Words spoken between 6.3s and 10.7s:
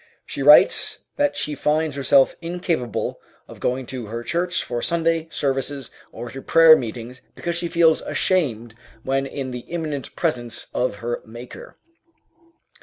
to prayer meetings because she feels ashamed when in the imminent presence